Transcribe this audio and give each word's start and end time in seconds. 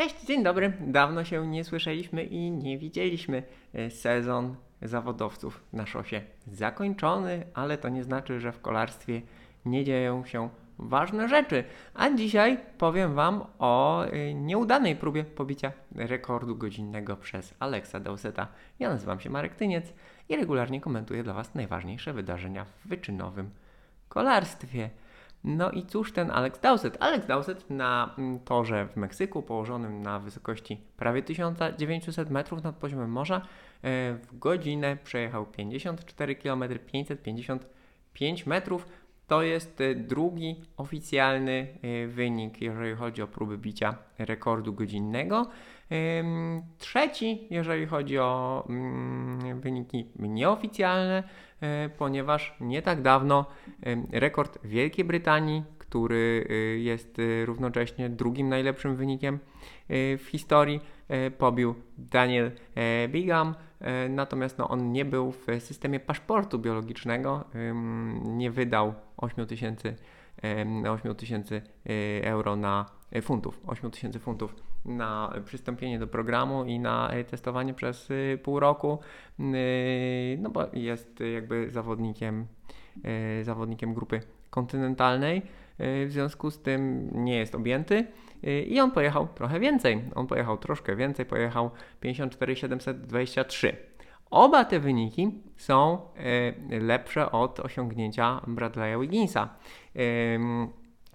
Cześć, 0.00 0.24
dzień 0.24 0.42
dobry. 0.42 0.72
Dawno 0.80 1.24
się 1.24 1.46
nie 1.46 1.64
słyszeliśmy 1.64 2.24
i 2.24 2.50
nie 2.50 2.78
widzieliśmy. 2.78 3.42
E, 3.74 3.90
Sezon 3.90 4.56
zawodowców 4.82 5.64
na 5.72 5.86
szosie 5.86 6.22
zakończony, 6.46 7.46
ale 7.54 7.78
to 7.78 7.88
nie 7.88 8.04
znaczy, 8.04 8.40
że 8.40 8.52
w 8.52 8.60
kolarstwie 8.60 9.22
nie 9.64 9.84
dzieją 9.84 10.24
się 10.24 10.48
ważne 10.78 11.28
rzeczy. 11.28 11.64
A 11.94 12.10
dzisiaj 12.10 12.58
powiem 12.78 13.14
Wam 13.14 13.44
o 13.58 14.04
e, 14.04 14.34
nieudanej 14.34 14.96
próbie 14.96 15.24
pobicia 15.24 15.72
rekordu 15.94 16.56
godzinnego 16.56 17.16
przez 17.16 17.54
Aleksa 17.58 18.00
Dowseta. 18.00 18.48
Ja 18.78 18.88
nazywam 18.88 19.20
się 19.20 19.30
Marek 19.30 19.54
Tyniec 19.54 19.92
i 20.28 20.36
regularnie 20.36 20.80
komentuję 20.80 21.22
dla 21.22 21.34
Was 21.34 21.54
najważniejsze 21.54 22.12
wydarzenia 22.12 22.64
w 22.64 22.88
wyczynowym 22.88 23.50
kolarstwie. 24.08 24.90
No 25.44 25.70
i 25.70 25.86
cóż 25.86 26.12
ten 26.12 26.30
Alex 26.30 26.60
Dowsett? 26.60 26.96
Alex 27.00 27.26
Dowsett 27.26 27.70
na 27.70 28.14
mm, 28.18 28.40
torze 28.40 28.88
w 28.92 28.96
Meksyku 28.96 29.42
położonym 29.42 30.02
na 30.02 30.18
wysokości 30.18 30.80
prawie 30.96 31.22
1900 31.22 32.30
metrów 32.30 32.62
nad 32.62 32.76
poziomem 32.76 33.10
morza 33.10 33.36
e, 33.36 33.40
w 34.14 34.38
godzinę 34.38 34.96
przejechał 35.04 35.46
54 35.46 36.34
km 36.34 36.64
555 36.86 38.46
metrów. 38.46 38.86
To 39.30 39.42
jest 39.42 39.80
e, 39.80 39.94
drugi 39.94 40.60
oficjalny 40.76 41.66
e, 41.82 42.06
wynik, 42.06 42.62
jeżeli 42.62 42.96
chodzi 42.96 43.22
o 43.22 43.26
próby 43.26 43.58
bicia 43.58 43.94
rekordu 44.18 44.72
godzinnego. 44.72 45.46
Trzeci, 46.78 47.46
jeżeli 47.50 47.86
chodzi 47.86 48.18
o 48.18 48.64
mm, 48.68 49.60
wyniki 49.60 50.06
nieoficjalne, 50.18 51.22
e, 51.60 51.88
ponieważ 51.88 52.56
nie 52.60 52.82
tak 52.82 53.02
dawno 53.02 53.46
rekord 54.12 54.58
Wielkiej 54.64 55.04
Brytanii, 55.04 55.62
który 55.90 56.46
e, 56.50 56.54
jest 56.78 57.18
e, 57.18 57.46
równocześnie 57.46 58.10
drugim 58.10 58.48
najlepszym 58.48 58.96
wynikiem 58.96 59.38
w 60.18 60.26
historii, 60.28 60.80
pobił 61.38 61.74
Daniel 61.98 62.52
Bigam. 63.08 63.54
Natomiast 64.08 64.58
no, 64.58 64.68
on 64.68 64.92
nie 64.92 65.04
był 65.04 65.32
w 65.32 65.46
systemie 65.58 66.00
paszportu 66.00 66.58
biologicznego, 66.58 67.44
nie 68.24 68.50
wydał 68.50 68.94
8000 69.16 69.94
8000 70.90 71.62
euro 72.22 72.56
na 72.56 72.86
funtów, 73.22 73.60
8000 73.66 74.18
funtów 74.18 74.54
na 74.84 75.32
przystąpienie 75.44 75.98
do 75.98 76.06
programu 76.06 76.64
i 76.64 76.78
na 76.78 77.10
testowanie 77.30 77.74
przez 77.74 78.10
y, 78.10 78.38
pół 78.42 78.60
roku, 78.60 78.98
y, 79.40 80.38
no 80.40 80.50
bo 80.50 80.66
jest 80.72 81.22
jakby 81.34 81.70
zawodnikiem, 81.70 82.46
y, 83.40 83.44
zawodnikiem 83.44 83.94
grupy 83.94 84.20
kontynentalnej, 84.50 85.42
w 85.80 86.08
związku 86.08 86.50
z 86.50 86.62
tym 86.62 87.10
nie 87.14 87.36
jest 87.36 87.54
objęty 87.54 88.06
i 88.66 88.80
on 88.80 88.90
pojechał 88.90 89.28
trochę 89.34 89.60
więcej. 89.60 90.02
On 90.14 90.26
pojechał 90.26 90.58
troszkę 90.58 90.96
więcej, 90.96 91.26
pojechał 91.26 91.70
54 92.00 92.56
723. 92.56 93.76
Oba 94.30 94.64
te 94.64 94.80
wyniki 94.80 95.30
są 95.56 95.98
lepsze 96.70 97.32
od 97.32 97.60
osiągnięcia 97.60 98.40
Bradley'a 98.46 99.00
Wigginsa. 99.00 99.48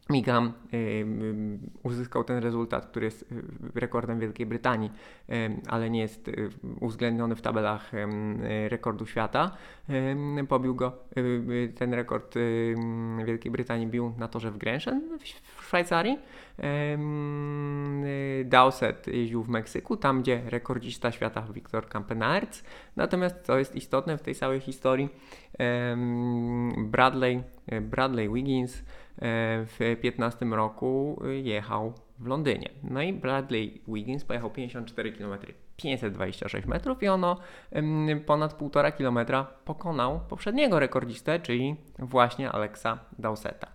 Migam 0.09 0.53
uzyskał 1.83 2.23
ten 2.23 2.37
rezultat, 2.37 2.85
który 2.85 3.05
jest 3.05 3.21
y, 3.21 3.25
rekordem 3.75 4.19
Wielkiej 4.19 4.45
Brytanii, 4.45 4.91
ale 5.67 5.89
nie 5.89 5.99
jest 5.99 6.31
uwzględniony 6.79 7.35
w 7.35 7.41
tabelach 7.41 7.91
rekordu 8.67 9.05
świata. 9.05 9.51
Pobił 10.49 10.75
go, 10.75 10.97
ten 11.75 11.93
rekord 11.93 12.35
Wielkiej 13.25 13.51
Brytanii 13.51 13.87
bił 13.87 14.13
na 14.17 14.27
torze 14.27 14.51
w 14.51 14.57
Grenchen 14.57 15.01
w 15.55 15.63
Szwajcarii. 15.63 16.19
Dowsett 18.45 19.07
jeździł 19.07 19.43
w 19.43 19.49
Meksyku, 19.49 19.97
tam 19.97 20.21
gdzie 20.21 20.41
rekordzista 20.45 21.11
świata 21.11 21.47
Wiktor 21.53 21.87
Kampenaerts. 21.87 22.63
Natomiast 22.95 23.35
co 23.43 23.59
jest 23.59 23.75
istotne 23.75 24.17
w 24.17 24.21
tej 24.21 24.35
całej 24.35 24.59
historii, 24.59 25.09
Bradley, 26.77 27.43
Bradley 27.81 28.29
Wiggins 28.33 28.83
E, 28.83 29.04
w 29.21 29.97
15 30.01 30.45
roku 30.45 31.21
jechał 31.43 31.93
w 32.19 32.27
Londynie. 32.27 32.69
No 32.83 33.01
i 33.01 33.13
Bradley 33.13 33.81
Wiggins 33.87 34.25
pojechał 34.25 34.49
54 34.49 35.11
km 35.11 35.37
526 35.77 36.67
metrów 36.67 37.03
i 37.03 37.07
ono 37.07 37.39
ponad 38.25 38.61
1,5 38.61 38.91
km 38.91 39.45
pokonał 39.65 40.19
poprzedniego 40.29 40.79
rekordzistę, 40.79 41.39
czyli 41.39 41.75
właśnie 41.99 42.51
Alexa 42.51 42.99
Dowseta. 43.19 43.67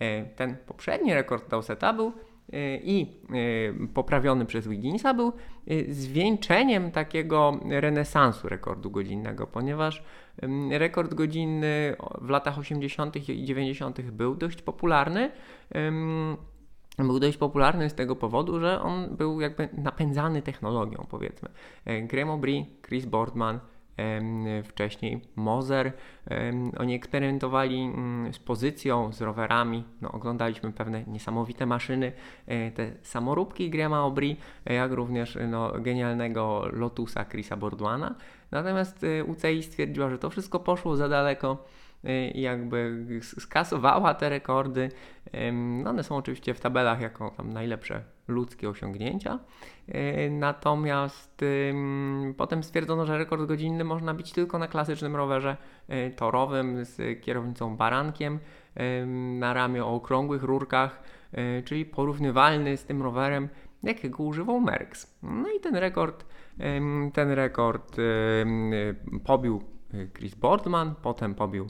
E, 0.00 0.24
ten 0.24 0.56
poprzedni 0.66 1.14
rekord 1.14 1.50
Dowseta 1.50 1.92
był 1.92 2.06
e, 2.08 2.12
i 2.82 3.06
poprawiony 3.94 4.46
przez 4.46 4.68
Wigginsa 4.68 5.14
był 5.14 5.32
zwieńczeniem 5.88 6.90
takiego 6.90 7.60
renesansu 7.70 8.48
rekordu 8.48 8.90
godzinnego, 8.90 9.46
ponieważ 9.46 10.02
Rekord 10.70 11.14
godzinny 11.14 11.96
w 12.20 12.28
latach 12.28 12.58
80. 12.58 13.28
i 13.28 13.44
90. 13.44 14.00
był 14.00 14.34
dość 14.34 14.62
popularny. 14.62 15.30
Był 16.98 17.20
dość 17.20 17.36
popularny 17.36 17.90
z 17.90 17.94
tego 17.94 18.16
powodu, 18.16 18.60
że 18.60 18.82
on 18.82 19.16
był 19.16 19.40
jakby 19.40 19.68
napędzany 19.72 20.42
technologią, 20.42 21.06
powiedzmy. 21.10 21.48
E, 21.84 22.02
Graham 22.02 22.40
O'Brien, 22.40 22.64
Chris 22.82 23.04
Boardman, 23.04 23.60
wcześniej 24.64 25.20
Moser. 25.36 25.92
Oni 26.78 26.94
eksperymentowali 26.94 27.82
mm, 27.82 28.34
z 28.34 28.38
pozycją, 28.38 29.12
z 29.12 29.20
rowerami. 29.20 29.84
No, 30.00 30.12
oglądaliśmy 30.12 30.72
pewne 30.72 31.04
niesamowite 31.06 31.66
maszyny, 31.66 32.12
e, 32.46 32.70
te 32.70 32.90
samoróbki 33.02 33.70
Grema 33.70 33.96
Aubry, 33.96 34.36
jak 34.64 34.92
również 34.92 35.38
no, 35.48 35.72
genialnego 35.80 36.68
Lotusa 36.72 37.24
Chrisa 37.24 37.56
Bourdwana. 37.56 38.14
Natomiast 38.50 39.04
e, 39.04 39.24
UCI 39.24 39.62
stwierdziła, 39.62 40.10
że 40.10 40.18
to 40.18 40.30
wszystko 40.30 40.60
poszło 40.60 40.96
za 40.96 41.08
daleko 41.08 41.64
jakby 42.34 43.06
skasowała 43.22 44.14
te 44.14 44.28
rekordy. 44.28 44.88
No 45.52 45.90
one 45.90 46.02
są 46.02 46.16
oczywiście 46.16 46.54
w 46.54 46.60
tabelach 46.60 47.00
jako 47.00 47.30
tam 47.30 47.52
najlepsze 47.52 48.02
ludzkie 48.28 48.68
osiągnięcia. 48.68 49.38
E, 49.88 50.30
natomiast 50.30 51.44
potem 52.36 52.62
stwierdzono, 52.62 53.06
że 53.06 53.18
rekord 53.18 53.46
godzinny 53.46 53.84
można 53.84 54.14
bić 54.14 54.32
tylko 54.32 54.58
na 54.58 54.68
klasycznym 54.68 55.16
rowerze 55.16 55.56
e, 55.88 56.10
torowym 56.10 56.84
z 56.84 57.20
kierownicą 57.20 57.76
barankiem 57.76 58.38
na 59.38 59.54
ramię 59.54 59.84
o 59.84 59.94
okrągłych 59.94 60.42
rurkach, 60.42 61.02
czyli 61.64 61.84
porównywalny 61.84 62.76
z 62.76 62.84
tym 62.84 63.02
rowerem, 63.02 63.48
jakiego 63.82 64.22
używał 64.22 64.60
Merckx. 64.60 65.18
No 65.22 65.50
i 65.56 65.60
ten 65.60 65.76
rekord, 65.76 66.24
ten 67.12 67.30
rekord 67.30 67.96
pobił 69.24 69.62
Chris 70.14 70.34
Boardman, 70.34 70.94
potem 71.02 71.34
pobił 71.34 71.66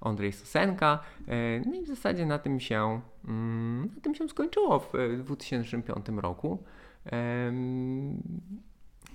Andrzej 0.00 0.32
Sosenka. 0.32 0.98
E, 1.28 1.60
no 1.66 1.74
i 1.74 1.82
w 1.82 1.88
zasadzie 1.88 2.26
na 2.26 2.38
tym 2.38 2.60
się, 2.60 3.00
mm, 3.24 3.90
na 3.94 4.00
tym 4.00 4.14
się 4.14 4.28
skończyło 4.28 4.78
w 4.78 4.92
2005 5.18 6.18
roku. 6.18 6.58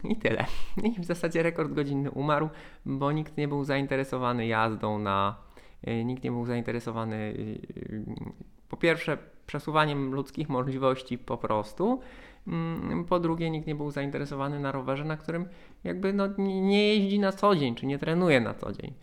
I 0.03 0.15
tyle. 0.15 0.45
I 0.83 1.01
w 1.01 1.05
zasadzie 1.05 1.43
rekord 1.43 1.73
godzinny 1.73 2.11
umarł, 2.11 2.49
bo 2.85 3.11
nikt 3.11 3.37
nie 3.37 3.47
był 3.47 3.63
zainteresowany 3.63 4.47
jazdą 4.47 4.99
na. 4.99 5.35
E, 5.83 6.05
nikt 6.05 6.23
nie 6.23 6.31
był 6.31 6.45
zainteresowany 6.45 7.15
e, 7.15 8.31
po 8.69 8.77
pierwsze 8.77 9.17
przesuwaniem 9.47 10.13
ludzkich 10.13 10.49
możliwości 10.49 11.17
po 11.17 11.37
prostu. 11.37 11.99
Mm, 12.47 13.05
po 13.05 13.19
drugie, 13.19 13.49
nikt 13.49 13.67
nie 13.67 13.75
był 13.75 13.91
zainteresowany 13.91 14.59
na 14.59 14.71
rowerze, 14.71 15.05
na 15.05 15.17
którym 15.17 15.45
jakby 15.83 16.13
no, 16.13 16.27
nie 16.37 16.95
jeździ 16.95 17.19
na 17.19 17.31
co 17.31 17.55
dzień, 17.55 17.75
czy 17.75 17.85
nie 17.85 17.99
trenuje 17.99 18.41
na 18.41 18.53
co 18.53 18.71
dzień. 18.71 18.93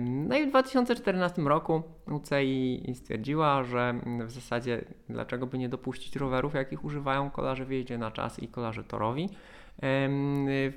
No 0.00 0.36
i 0.36 0.46
w 0.46 0.48
2014 0.48 1.42
roku 1.42 1.82
UCI 2.10 2.92
stwierdziła, 2.94 3.64
że 3.64 3.94
w 4.26 4.30
zasadzie 4.30 4.84
dlaczego 5.08 5.46
by 5.46 5.58
nie 5.58 5.68
dopuścić 5.68 6.16
rowerów, 6.16 6.54
jakich 6.54 6.84
używają 6.84 7.30
kolarze 7.30 7.64
w 7.64 7.70
jeździe 7.70 7.98
na 7.98 8.10
czas 8.10 8.38
i 8.38 8.48
kolarze 8.48 8.84
torowi 8.84 9.28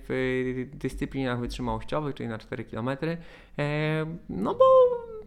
w 0.08 0.70
dyscyplinach 0.74 1.40
wytrzymałościowych, 1.40 2.16
czyli 2.16 2.30
na 2.30 2.38
4 2.38 2.64
km. 2.64 2.90
No 4.30 4.56
bo, 4.56 4.66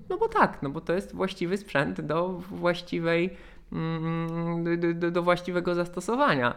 no 0.09 0.19
bo 0.19 0.29
tak, 0.29 0.63
no 0.63 0.71
bo 0.71 0.81
to 0.81 0.93
jest 0.93 1.15
właściwy 1.15 1.57
sprzęt 1.57 2.01
do 2.01 2.29
właściwej 2.29 3.31
do, 4.65 4.95
do, 4.95 5.11
do, 5.11 5.23
właściwego 5.23 5.75
zastosowania. 5.75 6.55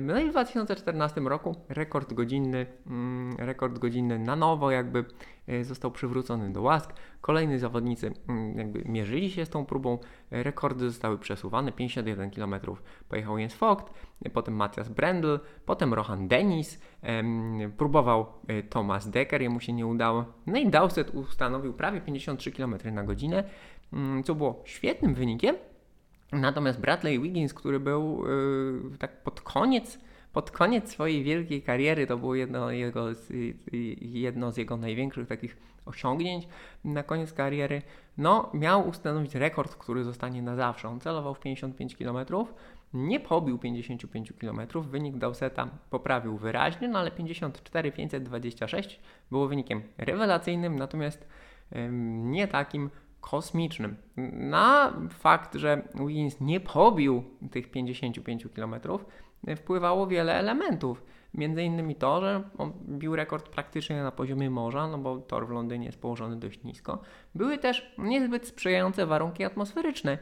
No 0.00 0.20
i 0.20 0.26
w 0.26 0.30
2014 0.30 1.20
roku 1.20 1.56
rekord 1.68 2.12
godzinny, 2.12 2.66
mm, 2.86 3.36
rekord 3.38 3.78
godzinny 3.78 4.18
na 4.18 4.36
nowo 4.36 4.70
jakby 4.70 5.04
e, 5.46 5.64
został 5.64 5.90
przywrócony 5.90 6.52
do 6.52 6.62
łask. 6.62 6.92
Kolejni 7.20 7.58
zawodnicy 7.58 8.12
mm, 8.28 8.58
jakby 8.58 8.82
mierzyli 8.84 9.30
się 9.30 9.46
z 9.46 9.50
tą 9.50 9.66
próbą, 9.66 9.98
rekordy 10.30 10.90
zostały 10.90 11.18
przesuwane, 11.18 11.72
51 11.72 12.30
km 12.30 12.54
pojechał 13.08 13.38
Jens 13.38 13.54
Vogt, 13.54 13.94
potem 14.32 14.54
Matthias 14.54 14.88
Brendel, 14.88 15.40
potem 15.66 15.94
Rohan 15.94 16.28
Dennis, 16.28 16.80
próbował 17.76 18.26
e, 18.48 18.62
Thomas 18.62 19.10
Decker, 19.10 19.42
jemu 19.42 19.60
się 19.60 19.72
nie 19.72 19.86
udało. 19.86 20.24
No 20.46 20.58
i 20.58 20.70
Dowsett 20.70 21.10
ustanowił 21.10 21.72
prawie 21.72 22.00
53 22.00 22.52
km 22.52 22.76
na 22.92 23.04
godzinę, 23.04 23.44
co 24.24 24.34
było 24.34 24.62
świetnym 24.64 25.14
wynikiem, 25.14 25.56
Natomiast 26.32 26.80
Bradley 26.80 27.20
Wiggins, 27.20 27.54
który 27.54 27.80
był 27.80 28.24
yy, 28.26 28.98
tak 28.98 29.22
pod 29.22 29.40
koniec, 29.40 29.98
pod 30.32 30.50
koniec 30.50 30.90
swojej 30.90 31.22
wielkiej 31.22 31.62
kariery, 31.62 32.06
to 32.06 32.16
było 32.16 32.34
jedno, 32.34 32.70
jego, 32.70 33.06
jedno 34.00 34.50
z 34.50 34.56
jego 34.56 34.76
największych 34.76 35.28
takich 35.28 35.56
osiągnięć 35.86 36.48
na 36.84 37.02
koniec 37.02 37.32
kariery, 37.32 37.82
no 38.18 38.50
miał 38.54 38.88
ustanowić 38.88 39.34
rekord, 39.34 39.74
który 39.76 40.04
zostanie 40.04 40.42
na 40.42 40.56
zawsze. 40.56 40.88
On 40.88 41.00
celował 41.00 41.34
w 41.34 41.40
55 41.40 41.96
km, 41.96 42.16
nie 42.94 43.20
pobił 43.20 43.58
55 43.58 44.32
km, 44.40 44.60
wynik 44.80 45.16
Dowseta 45.16 45.68
poprawił 45.90 46.36
wyraźnie, 46.36 46.88
no 46.88 46.98
ale 46.98 47.10
54 47.10 47.92
526 47.92 49.00
było 49.30 49.48
wynikiem 49.48 49.82
rewelacyjnym, 49.98 50.76
natomiast 50.76 51.28
nie 52.22 52.48
takim 52.48 52.90
kosmicznym. 53.20 53.96
Na 54.32 54.92
fakt, 55.10 55.54
że 55.54 55.88
Wiggins 55.94 56.40
nie 56.40 56.60
pobił 56.60 57.24
tych 57.50 57.70
55 57.70 58.46
km, 58.54 58.74
wpływało 59.56 60.06
wiele 60.06 60.34
elementów. 60.34 61.04
Między 61.34 61.62
innymi 61.62 61.94
to, 61.94 62.20
że 62.20 62.42
on 62.58 62.72
bił 62.88 63.16
rekord 63.16 63.48
praktycznie 63.48 64.02
na 64.02 64.12
poziomie 64.12 64.50
morza, 64.50 64.88
no 64.88 64.98
bo 64.98 65.18
tor 65.18 65.46
w 65.46 65.50
Londynie 65.50 65.86
jest 65.86 66.00
położony 66.00 66.36
dość 66.36 66.64
nisko. 66.64 67.02
Były 67.34 67.58
też 67.58 67.94
niezbyt 67.98 68.46
sprzyjające 68.46 69.06
warunki 69.06 69.44
atmosferyczne. 69.44 70.18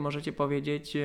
Możecie 0.00 0.32
powiedzieć, 0.32 0.96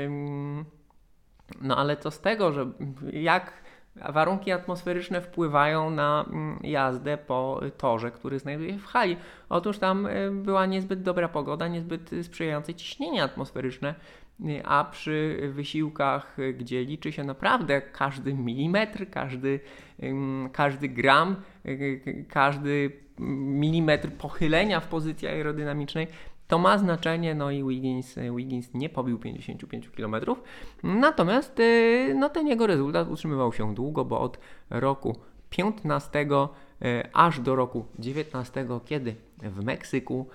no 1.61 1.77
ale 1.77 1.97
co 1.97 2.11
z 2.11 2.21
tego, 2.21 2.51
że 2.51 2.71
jak 3.13 3.53
warunki 3.95 4.51
atmosferyczne 4.51 5.21
wpływają 5.21 5.89
na 5.89 6.25
mm, 6.29 6.59
jazdę 6.63 7.17
po 7.17 7.61
torze, 7.77 8.11
który 8.11 8.39
znajduje 8.39 8.73
się 8.73 8.79
w 8.79 8.85
hali. 8.85 9.17
Otóż 9.49 9.79
tam 9.79 10.05
e, 10.07 10.31
była 10.31 10.65
niezbyt 10.65 11.01
dobra 11.01 11.29
pogoda, 11.29 11.67
niezbyt 11.67 12.11
sprzyjające 12.21 12.73
ciśnienie 12.73 13.23
atmosferyczne, 13.23 13.95
e, 14.45 14.67
a 14.67 14.83
przy 14.83 15.49
wysiłkach, 15.53 16.37
gdzie 16.57 16.83
liczy 16.83 17.11
się 17.11 17.23
naprawdę 17.23 17.81
każdy 17.81 18.33
milimetr, 18.33 19.09
każdy, 19.09 19.59
każdy 20.51 20.89
gram, 20.89 21.35
każdy 22.29 22.91
milimetr 23.19 24.11
pochylenia 24.11 24.79
w 24.79 24.87
pozycji 24.87 25.27
aerodynamicznej, 25.27 26.07
to 26.49 26.59
ma 26.59 26.77
znaczenie, 26.77 27.35
no 27.35 27.51
i 27.51 27.63
Wiggins, 27.63 28.15
Wiggins 28.35 28.73
nie 28.73 28.89
pobił 28.89 29.19
55 29.19 29.89
km. 29.89 30.15
Natomiast 30.83 31.59
y, 31.59 32.15
no, 32.19 32.29
ten 32.29 32.47
jego 32.47 32.67
rezultat 32.67 33.09
utrzymywał 33.09 33.53
się 33.53 33.75
długo, 33.75 34.05
bo 34.05 34.19
od 34.19 34.39
roku 34.69 35.15
15 35.49 36.19
y, 36.21 36.27
aż 37.13 37.39
do 37.39 37.55
roku 37.55 37.85
19, 37.99 38.67
kiedy 38.85 39.15
w 39.37 39.63
Meksyku 39.63 40.27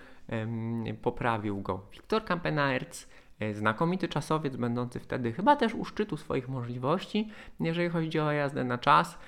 poprawił 1.02 1.60
go 1.60 1.80
Wiktor 1.92 2.24
Campenaerts, 2.24 3.08
y, 3.42 3.54
znakomity 3.54 4.08
czasowiec, 4.08 4.56
będący 4.56 5.00
wtedy 5.00 5.32
chyba 5.32 5.56
też 5.56 5.74
u 5.74 5.84
szczytu 5.84 6.16
swoich 6.16 6.48
możliwości, 6.48 7.30
jeżeli 7.60 7.88
chodzi 7.88 8.20
o 8.20 8.32
jazdę 8.32 8.64
na 8.64 8.78
czas. 8.78 9.18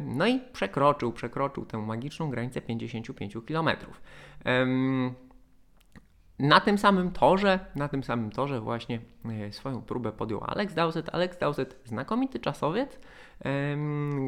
No 0.00 0.26
i 0.26 0.40
przekroczył, 0.52 1.12
przekroczył 1.12 1.66
tę 1.66 1.78
magiczną 1.78 2.30
granicę 2.30 2.60
55 2.60 3.36
km. 3.46 3.68
Na 6.38 6.60
tym 6.60 6.78
samym 6.78 7.10
torze, 7.10 7.58
na 7.74 7.88
tym 7.88 8.04
samym 8.04 8.30
torze 8.30 8.60
właśnie 8.60 9.00
e, 9.24 9.52
swoją 9.52 9.82
próbę 9.82 10.12
podjął 10.12 10.40
Alex 10.44 10.74
Dowsett. 10.74 11.14
Alex 11.14 11.38
Dowsett, 11.38 11.80
znakomity 11.84 12.38
czasowiec, 12.38 13.00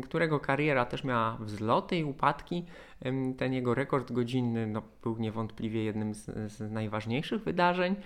którego 0.02 0.40
kariera 0.40 0.84
też 0.84 1.04
miała 1.04 1.36
wzloty 1.40 1.96
i 1.96 2.04
upadki. 2.04 2.64
Ten 3.36 3.52
jego 3.52 3.74
rekord 3.74 4.12
godzinny 4.12 4.66
no, 4.66 4.82
był 5.02 5.18
niewątpliwie 5.18 5.84
jednym 5.84 6.14
z, 6.14 6.52
z 6.52 6.72
najważniejszych 6.72 7.42
wydarzeń. 7.42 7.96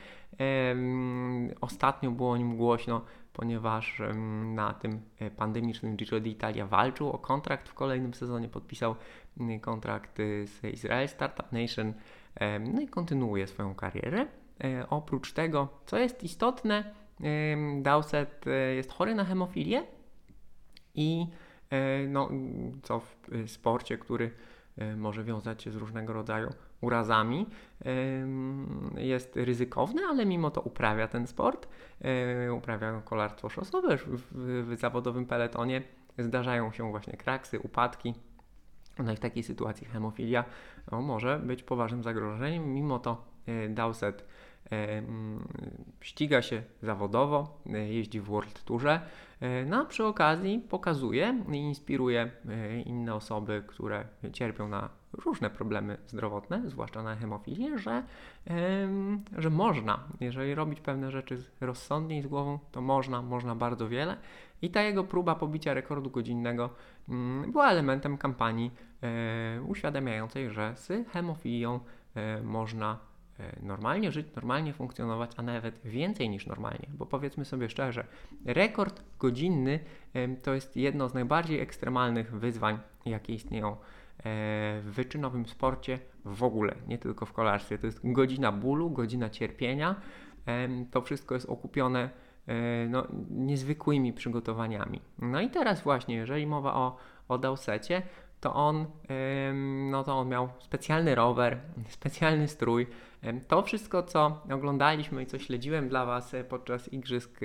Ostatnio 1.60 2.10
było 2.10 2.30
o 2.30 2.36
nim 2.36 2.56
głośno, 2.56 3.00
ponieważ 3.32 4.02
na 4.44 4.74
tym 4.74 5.00
e, 5.18 5.30
pandemicznym 5.30 5.96
Giro 5.96 6.20
d'Italia 6.20 6.66
walczył 6.66 7.10
o 7.10 7.18
kontrakt 7.18 7.68
w 7.68 7.74
kolejnym 7.74 8.14
sezonie, 8.14 8.48
podpisał 8.48 8.94
kontrakt 9.60 10.18
z 10.44 10.64
Israel 10.64 11.08
Startup 11.08 11.52
Nation 11.52 11.92
no 12.60 12.80
i 12.80 12.88
kontynuuje 12.88 13.46
swoją 13.46 13.74
karierę. 13.74 14.26
E, 14.64 14.86
oprócz 14.88 15.32
tego, 15.32 15.68
co 15.86 15.98
jest 15.98 16.22
istotne, 16.22 16.94
Dowsett 17.82 18.46
e, 18.46 18.74
jest 18.74 18.92
chory 18.92 19.14
na 19.14 19.24
hemofilię 19.24 19.82
i 20.94 21.26
e, 21.70 22.08
no, 22.08 22.30
co 22.82 23.00
w 23.00 23.16
sporcie, 23.46 23.98
który 23.98 24.30
może 24.96 25.24
wiązać 25.24 25.62
się 25.62 25.70
z 25.70 25.76
różnego 25.76 26.12
rodzaju 26.12 26.50
urazami, 26.80 27.46
jest 28.96 29.36
ryzykowny, 29.36 30.02
ale 30.08 30.26
mimo 30.26 30.50
to 30.50 30.60
uprawia 30.60 31.08
ten 31.08 31.26
sport. 31.26 31.68
Uprawia 32.56 33.00
kolarstwo 33.04 33.48
szosowe. 33.48 33.96
W, 33.96 34.20
w 34.70 34.76
zawodowym 34.76 35.26
peletonie 35.26 35.82
zdarzają 36.18 36.72
się 36.72 36.90
właśnie 36.90 37.12
kraksy, 37.16 37.60
upadki, 37.60 38.14
no 38.98 39.12
i 39.12 39.16
w 39.16 39.20
takiej 39.20 39.42
sytuacji 39.42 39.86
hemofilia 39.86 40.44
no, 40.92 41.02
może 41.02 41.38
być 41.38 41.62
poważnym 41.62 42.02
zagrożeniem. 42.02 42.74
Mimo 42.74 42.98
to 42.98 43.24
e, 43.46 43.68
Dowsett 43.68 44.24
e, 44.72 45.02
ściga 46.00 46.42
się 46.42 46.62
zawodowo, 46.82 47.60
e, 47.66 47.78
jeździ 47.92 48.20
w 48.20 48.24
World 48.24 48.64
Tourze, 48.64 49.00
no 49.66 49.82
a 49.82 49.84
przy 49.84 50.04
okazji 50.04 50.58
pokazuje 50.68 51.44
i 51.52 51.56
inspiruje 51.56 52.30
inne 52.84 53.14
osoby, 53.14 53.64
które 53.66 54.04
cierpią 54.32 54.68
na 54.68 54.90
różne 55.24 55.50
problemy 55.50 55.98
zdrowotne, 56.06 56.62
zwłaszcza 56.66 57.02
na 57.02 57.16
hemofilię, 57.16 57.78
że, 57.78 58.02
że 59.38 59.50
można, 59.50 60.04
jeżeli 60.20 60.54
robić 60.54 60.80
pewne 60.80 61.10
rzeczy 61.10 61.42
rozsądnie 61.60 62.18
i 62.18 62.22
z 62.22 62.26
głową, 62.26 62.58
to 62.72 62.80
można, 62.80 63.22
można 63.22 63.54
bardzo 63.54 63.88
wiele. 63.88 64.16
I 64.62 64.70
ta 64.70 64.82
jego 64.82 65.04
próba 65.04 65.34
pobicia 65.34 65.74
rekordu 65.74 66.10
godzinnego 66.10 66.70
mm, 67.08 67.52
była 67.52 67.70
elementem 67.70 68.18
kampanii 68.18 68.70
e, 69.02 69.62
uświadamiającej, 69.62 70.50
że 70.50 70.72
z 70.76 71.08
hemofilią 71.08 71.80
e, 72.14 72.42
można 72.42 72.98
e, 73.38 73.56
normalnie 73.62 74.12
żyć, 74.12 74.26
normalnie 74.36 74.72
funkcjonować, 74.72 75.30
a 75.36 75.42
nawet 75.42 75.80
więcej 75.84 76.28
niż 76.28 76.46
normalnie. 76.46 76.88
Bo 76.98 77.06
powiedzmy 77.06 77.44
sobie 77.44 77.68
szczerze, 77.68 78.06
rekord 78.44 79.02
godzinny 79.18 79.80
to 80.42 80.54
jest 80.54 80.76
jedno 80.76 81.08
z 81.08 81.14
najbardziej 81.14 81.60
ekstremalnych 81.60 82.34
wyzwań, 82.34 82.78
jakie 83.06 83.34
istnieją 83.34 83.76
w 84.24 84.90
wyczynowym 84.94 85.46
sporcie 85.46 85.98
w 86.24 86.42
ogóle, 86.42 86.74
nie 86.88 86.98
tylko 86.98 87.26
w 87.26 87.32
kolarstwie. 87.32 87.78
To 87.78 87.86
jest 87.86 88.00
godzina 88.04 88.52
bólu, 88.52 88.90
godzina 88.90 89.30
cierpienia. 89.30 90.00
To 90.90 91.02
wszystko 91.02 91.34
jest 91.34 91.48
okupione 91.48 92.10
E, 92.48 92.88
no, 92.88 93.06
niezwykłymi 93.30 94.12
przygotowaniami. 94.12 95.00
No 95.18 95.40
i 95.40 95.50
teraz 95.50 95.82
właśnie, 95.82 96.14
jeżeli 96.14 96.46
mowa 96.46 96.74
o, 96.74 96.96
o 97.28 97.38
Dowsecie, 97.38 98.02
to 98.44 98.54
on, 98.54 98.86
no 99.90 100.04
to 100.04 100.18
on 100.18 100.28
miał 100.28 100.48
specjalny 100.58 101.14
rower, 101.14 101.58
specjalny 101.88 102.48
strój. 102.48 102.86
To 103.48 103.62
wszystko, 103.62 104.02
co 104.02 104.42
oglądaliśmy 104.50 105.22
i 105.22 105.26
co 105.26 105.38
śledziłem 105.38 105.88
dla 105.88 106.06
Was 106.06 106.34
e, 106.34 106.44
podczas 106.44 106.92
igrzysk 106.92 107.40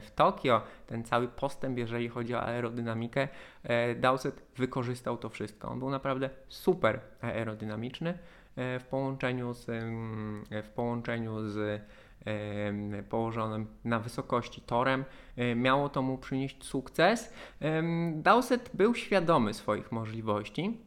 w 0.00 0.10
Tokio, 0.14 0.62
ten 0.86 1.04
cały 1.04 1.28
postęp, 1.28 1.78
jeżeli 1.78 2.08
chodzi 2.08 2.34
o 2.34 2.42
aerodynamikę, 2.42 3.28
e, 3.62 3.94
Dowsett 3.94 4.42
wykorzystał 4.56 5.16
to 5.16 5.28
wszystko. 5.28 5.68
On 5.68 5.78
był 5.78 5.90
naprawdę 5.90 6.30
super 6.48 7.00
aerodynamiczny 7.20 8.18
w 8.56 8.84
połączeniu 8.90 9.54
z, 9.54 9.64
w 10.64 10.68
połączeniu 10.74 11.48
z 11.48 11.82
położonym 13.08 13.66
na 13.84 13.98
wysokości 13.98 14.60
torem. 14.60 15.04
Miało 15.56 15.88
to 15.88 16.02
mu 16.02 16.18
przynieść 16.18 16.64
sukces. 16.64 17.32
Dowsett 18.14 18.70
był 18.74 18.94
świadomy 18.94 19.54
swoich 19.54 19.92
możliwości. 19.92 20.86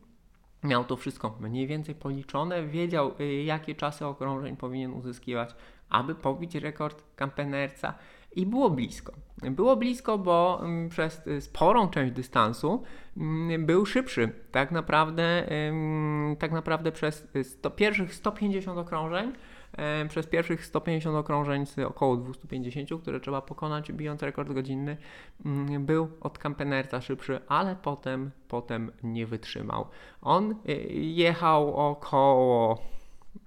Miał 0.64 0.86
to 0.86 0.98
wszystko 0.98 1.38
mniej 1.40 1.68
więcej 1.68 1.96
policzone, 1.96 2.64
wiedział 2.64 3.12
y, 3.20 3.44
jakie 3.44 3.76
czasy 3.76 4.06
okrążeń 4.06 4.58
powinien 4.58 4.94
uzyskiwać, 4.94 5.56
aby 5.90 6.16
pobić 6.16 6.56
rekord 6.56 7.04
Campenerca 7.16 7.94
i 8.36 8.46
było 8.46 8.70
blisko. 8.70 9.14
Było 9.42 9.76
blisko, 9.76 10.18
bo 10.18 10.62
przez 10.90 11.28
y, 11.28 11.42
sporą 11.42 11.90
część 11.90 12.14
dystansu 12.14 12.84
mm, 13.18 13.66
był 13.66 13.86
szybszy. 13.86 14.32
Tak 14.52 14.72
naprawdę, 14.72 15.50
tak 16.40 16.52
naprawdę 16.52 16.92
przez 16.92 17.28
100, 17.44 17.72
pierwszych 17.72 18.16
150 18.16 18.80
okrążeń 18.80 19.34
E, 19.34 19.59
przez 20.10 20.28
pierwszych 20.28 20.66
150 20.66 21.18
okrążeń 21.18 21.66
z 21.66 21.80
około 21.80 22.18
250, 22.18 23.02
które 23.02 23.20
trzeba 23.20 23.42
pokonać 23.42 23.92
bijąc 23.92 24.24
rekord 24.24 24.54
godzinny, 24.54 24.98
mm, 25.46 25.86
był 25.86 26.10
od 26.22 26.38
Campenerca 26.38 27.02
szybszy, 27.02 27.40
ale 27.48 27.76
potem, 27.76 28.32
potem 28.48 28.92
nie 29.04 29.26
wytrzymał. 29.26 29.88
On 30.22 30.52
e, 30.52 30.72
jechał 30.94 31.76
około 31.76 32.82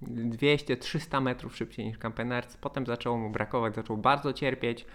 200-300 0.03 1.23
metrów 1.23 1.57
szybciej 1.57 1.87
niż 1.87 1.99
Campenerc, 1.99 2.57
potem 2.57 2.87
zaczęło 2.87 3.19
mu 3.19 3.31
brakować, 3.31 3.75
zaczął 3.75 3.97
bardzo 3.97 4.33
cierpieć, 4.33 4.87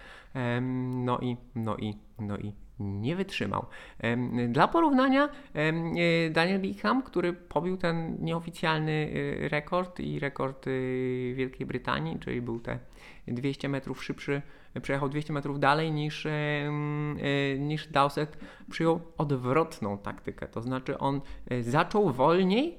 no 0.90 1.18
i, 1.18 1.36
no 1.54 1.76
i, 1.76 1.94
no 2.18 2.38
i 2.38 2.52
nie 2.80 3.16
wytrzymał. 3.16 3.66
Dla 4.48 4.68
porównania, 4.68 5.28
e, 5.54 6.30
Daniel 6.30 6.60
Bickham, 6.60 7.02
który 7.02 7.32
pobił 7.32 7.76
ten 7.76 8.16
nieoficjalny 8.20 9.12
e, 9.44 9.48
rekord 9.48 10.00
i 10.00 10.18
rekord 10.18 10.66
e, 10.66 10.70
Wielkiej 11.34 11.66
Brytanii, 11.66 12.18
czyli 12.18 12.42
był 12.42 12.60
te 12.60 12.78
200 13.28 13.68
metrów 13.68 14.04
szybszy 14.04 14.42
przejechał 14.82 15.08
200 15.08 15.32
metrów 15.32 15.60
dalej 15.60 15.92
niż, 15.92 16.26
niż 17.58 17.86
Dowsett, 17.86 18.38
przyjął 18.70 19.00
odwrotną 19.18 19.98
taktykę. 19.98 20.48
To 20.48 20.62
znaczy 20.62 20.98
on 20.98 21.20
zaczął 21.60 22.10
wolniej, 22.10 22.78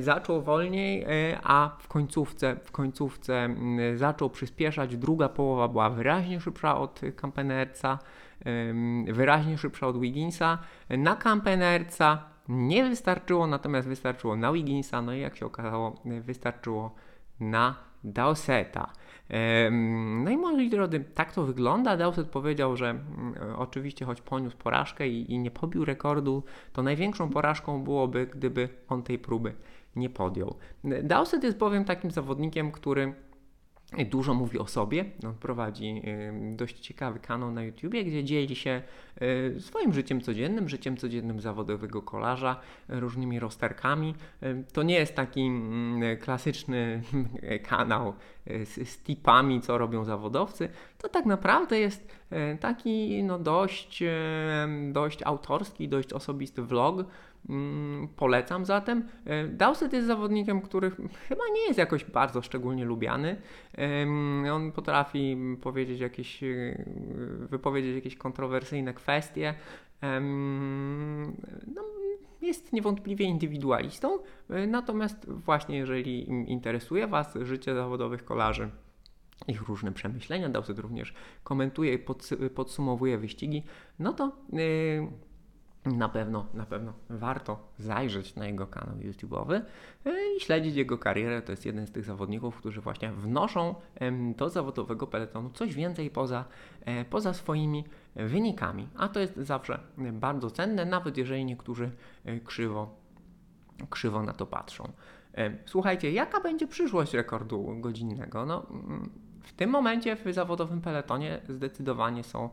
zaczął 0.00 0.42
wolniej, 0.42 1.06
a 1.42 1.76
w 1.78 1.88
końcówce, 1.88 2.56
w 2.64 2.72
końcówce 2.72 3.54
zaczął 3.94 4.30
przyspieszać. 4.30 4.96
Druga 4.96 5.28
połowa 5.28 5.68
była 5.68 5.90
wyraźnie 5.90 6.40
szybsza 6.40 6.78
od 6.78 7.00
Kampenerca, 7.16 7.98
wyraźnie 9.12 9.58
szybsza 9.58 9.86
od 9.86 10.00
Wigginsa. 10.00 10.58
Na 10.90 11.16
Kampenerca 11.16 12.22
nie 12.48 12.84
wystarczyło, 12.84 13.46
natomiast 13.46 13.88
wystarczyło 13.88 14.36
na 14.36 14.52
Wigginsa, 14.52 15.02
no 15.02 15.14
i 15.14 15.20
jak 15.20 15.36
się 15.36 15.46
okazało, 15.46 16.02
wystarczyło 16.04 16.94
na 17.40 17.74
Dowseta. 18.04 18.92
No 20.20 20.30
i 20.30 20.36
moi 20.36 20.70
drodzy, 20.70 21.04
tak 21.14 21.32
to 21.32 21.44
wygląda. 21.44 21.96
Dowset 21.96 22.28
powiedział, 22.28 22.76
że 22.76 22.90
mm, 22.90 23.34
oczywiście 23.56 24.04
choć 24.04 24.20
poniósł 24.20 24.56
porażkę 24.56 25.08
i, 25.08 25.32
i 25.32 25.38
nie 25.38 25.50
pobił 25.50 25.84
rekordu, 25.84 26.42
to 26.72 26.82
największą 26.82 27.30
porażką 27.30 27.84
byłoby, 27.84 28.26
gdyby 28.26 28.68
on 28.88 29.02
tej 29.02 29.18
próby 29.18 29.54
nie 29.96 30.10
podjął. 30.10 30.54
Dowset 31.02 31.44
jest 31.44 31.58
bowiem 31.58 31.84
takim 31.84 32.10
zawodnikiem, 32.10 32.72
który 32.72 33.14
dużo 34.10 34.34
mówi 34.34 34.58
o 34.58 34.66
sobie. 34.66 35.04
On 35.26 35.34
prowadzi 35.34 36.02
dość 36.56 36.80
ciekawy 36.80 37.18
kanał 37.18 37.50
na 37.50 37.62
YouTubie, 37.62 38.04
gdzie 38.04 38.24
dzieli 38.24 38.56
się 38.56 38.82
swoim 39.58 39.92
życiem 39.92 40.20
codziennym, 40.20 40.68
życiem 40.68 40.96
codziennym 40.96 41.40
zawodowego 41.40 42.02
kolarza, 42.02 42.60
różnymi 42.88 43.40
rozterkami. 43.40 44.14
To 44.72 44.82
nie 44.82 44.94
jest 44.94 45.14
taki 45.14 45.40
mm, 45.40 46.16
klasyczny 46.16 47.02
kanał 47.70 48.14
y, 48.50 48.66
z, 48.66 48.88
z 48.88 48.98
tipami, 48.98 49.60
co 49.60 49.78
robią 49.78 50.04
zawodowcy. 50.04 50.68
To 50.98 51.08
tak 51.08 51.26
naprawdę 51.26 51.80
jest 51.80 52.08
y, 52.32 52.58
taki 52.60 53.22
no, 53.24 53.38
dość, 53.38 54.02
dość 54.92 55.22
autorski, 55.22 55.88
dość 55.88 56.12
osobisty 56.12 56.62
vlog, 56.62 57.06
polecam 58.16 58.64
zatem. 58.64 59.08
E, 59.24 59.48
Dowsett 59.48 59.92
jest 59.92 60.06
zawodnikiem, 60.06 60.60
który 60.60 60.90
chyba 61.28 61.44
nie 61.54 61.66
jest 61.66 61.78
jakoś 61.78 62.04
bardzo 62.04 62.42
szczególnie 62.42 62.84
lubiany. 62.84 63.36
On 64.52 64.72
potrafi 64.72 65.36
powiedzieć 65.60 66.00
jakieś, 66.00 66.42
e, 66.42 66.84
wypowiedzieć 67.50 67.94
jakieś 67.94 68.16
kontrowersyjne 68.16 68.94
kwestie. 68.94 69.54
No, 71.74 71.82
jest 72.42 72.72
niewątpliwie 72.72 73.24
indywidualistą, 73.24 74.18
e, 74.50 74.66
natomiast 74.66 75.30
właśnie 75.30 75.78
jeżeli 75.78 76.28
interesuje 76.28 77.06
Was 77.06 77.38
życie 77.42 77.74
zawodowych 77.74 78.24
kolarzy, 78.24 78.70
ich 79.48 79.62
różne 79.62 79.92
przemyślenia, 79.92 80.48
Dowsett 80.48 80.78
również 80.78 81.14
komentuje 81.44 81.94
i 81.94 81.98
podsumowuje 82.54 83.18
wyścigi, 83.18 83.62
no 83.98 84.12
to 84.12 84.32
na 85.86 86.08
pewno, 86.08 86.46
na 86.54 86.66
pewno 86.66 86.92
warto 87.10 87.68
zajrzeć 87.78 88.34
na 88.34 88.46
jego 88.46 88.66
kanał 88.66 88.96
YouTube'owy 88.96 89.60
e, 90.06 90.36
i 90.36 90.40
śledzić 90.40 90.74
jego 90.76 90.98
karierę. 90.98 91.42
To 91.42 91.52
jest 91.52 91.66
jeden 91.66 91.86
z 91.86 91.92
tych 91.92 92.04
zawodników, 92.04 92.56
którzy 92.56 92.80
właśnie 92.80 93.12
wnoszą 93.12 93.74
do 94.36 94.50
zawodowego 94.50 95.06
peletonu 95.06 95.50
coś 95.50 95.74
więcej 95.74 96.10
poza, 96.10 96.44
e, 96.84 97.04
poza 97.04 97.34
swoimi 97.34 97.84
wynikami. 98.16 98.88
A 98.96 99.08
to 99.08 99.20
jest 99.20 99.36
zawsze 99.36 99.80
bardzo 100.12 100.50
cenne, 100.50 100.84
nawet 100.84 101.16
jeżeli 101.16 101.44
niektórzy 101.44 101.90
e, 102.24 102.40
krzywo, 102.40 102.96
krzywo 103.90 104.22
na 104.22 104.32
to 104.32 104.46
patrzą. 104.46 104.92
Słuchajcie, 105.66 106.12
jaka 106.12 106.40
będzie 106.40 106.66
przyszłość 106.66 107.14
rekordu 107.14 107.76
godzinnego? 107.80 108.46
No, 108.46 108.66
mm, 108.70 109.10
w 109.42 109.52
tym 109.52 109.70
momencie 109.70 110.16
w 110.16 110.32
zawodowym 110.32 110.80
peletonie 110.80 111.40
zdecydowanie 111.48 112.24
są 112.24 112.50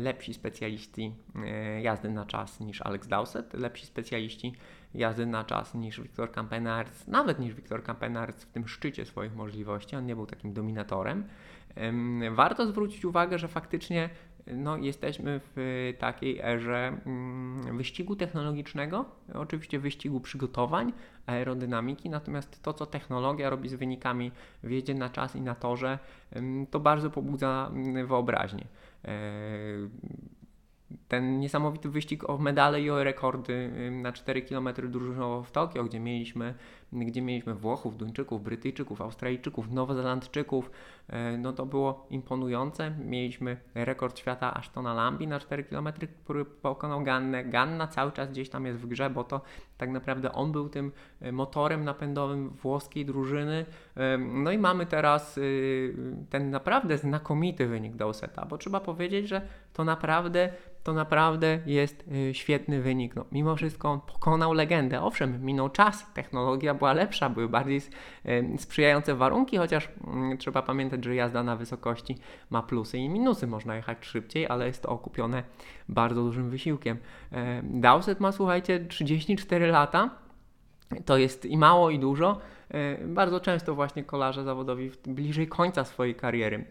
lepsi 0.00 0.34
specjaliści 0.34 1.14
e, 1.34 1.82
jazdy 1.82 2.10
na 2.10 2.26
czas 2.26 2.60
niż 2.60 2.82
Alex 2.82 3.08
Dowsett, 3.08 3.54
lepsi 3.54 3.86
specjaliści 3.86 4.54
jazdy 4.94 5.26
na 5.26 5.44
czas 5.44 5.74
niż 5.74 6.00
Wiktor 6.00 6.32
Campenarz, 6.32 7.06
nawet 7.06 7.38
niż 7.38 7.54
Wiktor 7.54 7.82
Campenarz 7.82 8.34
w 8.34 8.52
tym 8.52 8.68
szczycie 8.68 9.04
swoich 9.04 9.34
możliwości, 9.34 9.96
on 9.96 10.06
nie 10.06 10.16
był 10.16 10.26
takim 10.26 10.52
dominatorem. 10.52 11.24
Warto 12.30 12.66
zwrócić 12.66 13.04
uwagę, 13.04 13.38
że 13.38 13.48
faktycznie 13.48 14.10
no, 14.46 14.76
jesteśmy 14.76 15.40
w 15.56 15.92
takiej 15.98 16.40
erze 16.40 16.98
mm, 17.06 17.76
wyścigu 17.76 18.16
technologicznego, 18.16 19.04
oczywiście 19.34 19.78
wyścigu 19.78 20.20
przygotowań, 20.20 20.92
aerodynamiki, 21.26 22.10
natomiast 22.10 22.62
to, 22.62 22.72
co 22.72 22.86
technologia 22.86 23.50
robi 23.50 23.68
z 23.68 23.74
wynikami 23.74 24.32
w 24.62 24.70
jeździe 24.70 24.94
na 24.94 25.10
czas 25.10 25.36
i 25.36 25.40
na 25.40 25.54
torze, 25.54 25.98
to 26.70 26.80
bardzo 26.80 27.10
pobudza 27.10 27.70
mm, 27.72 28.06
wyobraźnię. 28.06 28.66
E, 29.04 29.10
ten 31.08 31.40
niesamowity 31.40 31.88
wyścig 31.88 32.30
o 32.30 32.38
medale 32.38 32.80
i 32.80 32.90
o 32.90 33.04
rekordy 33.04 33.70
na 33.90 34.12
4 34.12 34.42
km 34.42 34.68
drużynowo 34.90 35.42
w 35.42 35.50
Tokio, 35.50 35.84
gdzie 35.84 36.00
mieliśmy 36.00 36.54
gdzie 36.92 37.22
mieliśmy 37.22 37.54
Włochów, 37.54 37.96
Duńczyków, 37.96 38.42
Brytyjczyków, 38.42 39.00
Australijczyków, 39.00 39.70
Nowozelandczyków. 39.70 40.70
E, 41.08 41.38
no 41.38 41.52
to 41.52 41.66
było 41.66 42.06
imponujące. 42.10 42.90
Mieliśmy 42.90 43.56
rekord 43.74 44.18
świata 44.18 44.54
Ashtona 44.54 44.94
Lambi 44.94 45.26
na 45.26 45.40
4 45.40 45.64
km, 45.64 45.88
który 46.24 46.44
pokonał 46.44 47.02
Gannę. 47.02 47.44
Ganna 47.44 47.86
cały 47.86 48.12
czas 48.12 48.30
gdzieś 48.30 48.48
tam 48.50 48.66
jest 48.66 48.78
w 48.78 48.86
grze, 48.86 49.10
bo 49.10 49.24
to 49.24 49.40
tak 49.78 49.90
naprawdę 49.90 50.32
on 50.32 50.52
był 50.52 50.68
tym 50.68 50.92
e, 51.20 51.32
motorem 51.32 51.84
napędowym 51.84 52.50
włoskiej 52.50 53.06
drużyny. 53.06 53.66
No 54.18 54.52
i 54.52 54.58
mamy 54.58 54.86
teraz 54.86 55.40
ten 56.30 56.50
naprawdę 56.50 56.98
znakomity 56.98 57.66
wynik 57.66 57.96
Dowseta, 57.96 58.46
bo 58.46 58.58
trzeba 58.58 58.80
powiedzieć, 58.80 59.28
że 59.28 59.42
to 59.72 59.84
naprawdę 59.84 60.52
to 60.82 60.92
naprawdę 60.92 61.58
jest 61.66 62.04
świetny 62.32 62.82
wynik. 62.82 63.16
No, 63.16 63.24
mimo 63.32 63.56
wszystko 63.56 63.90
on 63.90 64.00
pokonał 64.00 64.52
legendę. 64.52 65.02
Owszem, 65.02 65.44
minął 65.44 65.68
czas, 65.68 66.12
technologia 66.14 66.74
była 66.74 66.92
lepsza, 66.92 67.28
były 67.28 67.48
bardziej 67.48 67.80
sprzyjające 68.58 69.14
warunki, 69.14 69.56
chociaż 69.56 69.88
mm, 70.06 70.38
trzeba 70.38 70.62
pamiętać, 70.62 71.04
że 71.04 71.14
jazda 71.14 71.42
na 71.42 71.56
wysokości 71.56 72.18
ma 72.50 72.62
plusy 72.62 72.98
i 72.98 73.08
minusy. 73.08 73.46
Można 73.46 73.76
jechać 73.76 74.04
szybciej, 74.04 74.46
ale 74.48 74.66
jest 74.66 74.82
to 74.82 74.88
okupione 74.88 75.42
bardzo 75.88 76.22
dużym 76.22 76.50
wysiłkiem. 76.50 76.96
Dowsett 77.62 78.20
ma, 78.20 78.32
słuchajcie, 78.32 78.84
34 78.88 79.66
lata. 79.66 80.10
To 81.04 81.18
jest 81.18 81.46
i 81.46 81.58
mało, 81.58 81.90
i 81.90 81.98
dużo. 81.98 82.38
E, 82.70 83.04
bardzo 83.04 83.40
często 83.40 83.74
właśnie 83.74 84.04
kolarze 84.04 84.44
zawodowi 84.44 84.90
bliżej 85.06 85.48
końca 85.48 85.84
swojej 85.84 86.14
kariery 86.14 86.64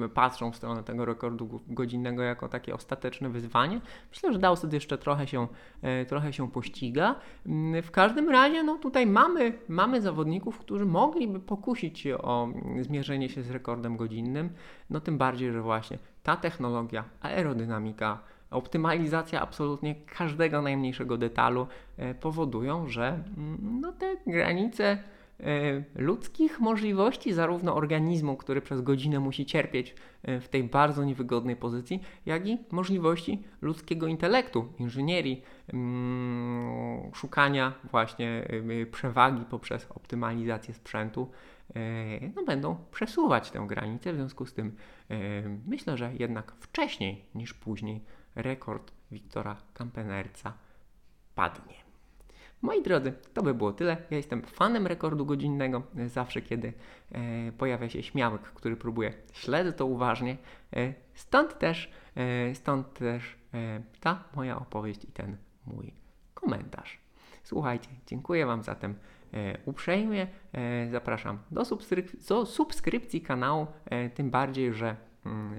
e, 0.00 0.08
patrzą 0.08 0.52
w 0.52 0.56
stronę 0.56 0.82
tego 0.82 1.04
rekordu 1.04 1.60
godzinnego 1.68 2.22
jako 2.22 2.48
takie 2.48 2.74
ostateczne 2.74 3.28
wyzwanie. 3.28 3.80
Myślę, 4.10 4.32
że 4.32 4.38
Dowsett 4.38 4.72
jeszcze 4.72 4.98
trochę 4.98 5.26
się, 5.26 5.46
e, 5.82 6.04
trochę 6.04 6.32
się 6.32 6.50
pościga. 6.50 7.14
Mm, 7.46 7.82
w 7.82 7.90
każdym 7.90 8.30
razie 8.30 8.62
no 8.62 8.78
tutaj 8.78 9.06
mamy, 9.06 9.52
mamy 9.68 10.00
zawodników, 10.00 10.58
którzy 10.58 10.86
mogliby 10.86 11.40
pokusić 11.40 11.98
się 11.98 12.18
o 12.18 12.48
zmierzenie 12.80 13.28
się 13.28 13.42
z 13.42 13.50
rekordem 13.50 13.96
godzinnym, 13.96 14.50
no 14.90 15.00
tym 15.00 15.18
bardziej, 15.18 15.52
że 15.52 15.62
właśnie 15.62 15.98
ta 16.22 16.36
technologia, 16.36 17.04
aerodynamika, 17.20 18.18
optymalizacja 18.50 19.40
absolutnie 19.40 19.94
każdego 19.94 20.62
najmniejszego 20.62 21.18
detalu 21.18 21.66
e, 21.96 22.14
powodują, 22.14 22.88
że 22.88 23.24
mm, 23.36 23.80
no, 23.80 23.92
te 23.92 24.16
granice 24.26 24.98
e, 25.40 25.82
ludzkich 25.94 26.60
możliwości, 26.60 27.32
zarówno 27.32 27.74
organizmu, 27.74 28.36
który 28.36 28.60
przez 28.60 28.80
godzinę 28.80 29.20
musi 29.20 29.46
cierpieć 29.46 29.94
e, 30.22 30.40
w 30.40 30.48
tej 30.48 30.64
bardzo 30.64 31.04
niewygodnej 31.04 31.56
pozycji, 31.56 32.02
jak 32.26 32.46
i 32.46 32.58
możliwości 32.70 33.42
ludzkiego 33.62 34.06
intelektu, 34.06 34.72
inżynierii, 34.78 35.42
mm, 35.72 37.10
szukania 37.14 37.72
właśnie 37.90 38.48
przewagi 38.92 39.44
poprzez 39.50 39.86
optymalizację 39.90 40.74
sprzętu, 40.74 41.30
no, 42.36 42.44
będą 42.44 42.76
przesuwać 42.90 43.50
tę 43.50 43.64
granicę. 43.68 44.12
W 44.12 44.16
związku 44.16 44.46
z 44.46 44.54
tym 44.54 44.76
myślę, 45.66 45.96
że 45.96 46.12
jednak 46.18 46.52
wcześniej 46.60 47.24
niż 47.34 47.54
później 47.54 48.00
rekord 48.36 48.92
Wiktora 49.10 49.56
Kampenerca 49.74 50.52
padnie. 51.34 51.86
Moi 52.62 52.82
drodzy, 52.82 53.12
to 53.34 53.42
by 53.42 53.54
było 53.54 53.72
tyle. 53.72 53.96
Ja 54.10 54.16
jestem 54.16 54.42
fanem 54.42 54.86
rekordu 54.86 55.26
godzinnego. 55.26 55.82
Zawsze, 56.06 56.42
kiedy 56.42 56.72
e, 57.12 57.52
pojawia 57.52 57.88
się 57.88 58.02
śmiałek, 58.02 58.42
który 58.42 58.76
próbuje, 58.76 59.12
śledzę 59.32 59.72
to 59.72 59.86
uważnie. 59.86 60.36
E, 60.76 60.94
stąd 61.14 61.58
też, 61.58 61.90
e, 62.16 62.54
stąd 62.54 62.94
też 62.94 63.36
e, 63.54 63.82
ta 64.00 64.24
moja 64.36 64.58
opowieść 64.58 65.04
i 65.04 65.12
ten 65.12 65.36
mój 65.66 65.92
komentarz. 66.34 66.98
Słuchajcie, 67.44 67.88
dziękuję 68.06 68.46
Wam 68.46 68.62
zatem 68.62 68.94
e, 69.34 69.58
uprzejmie. 69.64 70.26
E, 70.52 70.90
zapraszam 70.90 71.38
do, 71.50 71.64
subskryp 71.64 72.10
subskrypcji 72.44 73.20
kanału, 73.20 73.66
tym 74.14 74.30
bardziej, 74.30 74.72
że 74.72 74.96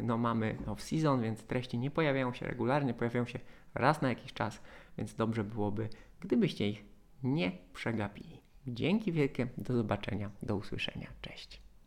no 0.04 0.18
mamy 0.18 0.58
off-season, 0.66 1.22
więc 1.22 1.44
treści 1.44 1.78
nie 1.78 1.92
pojawiają 1.92 2.34
się 2.34 2.46
regularnie, 2.46 2.94
pojawiają 2.94 3.26
się 3.26 3.40
raz 3.74 4.02
na 4.02 4.10
jakiś 4.10 4.34
czas, 4.34 4.62
więc 4.98 5.16
dobrze 5.16 5.44
byłoby, 5.44 5.90
gdybyście 6.20 6.70
ich 6.70 6.86
nie 7.24 7.52
przegapili. 7.74 8.42
Dzięki 8.68 9.12
wielkie, 9.12 9.48
do 9.58 9.74
zobaczenia, 9.74 10.32
do 10.44 10.56
usłyszenia, 10.56 11.08
cześć. 11.22 11.67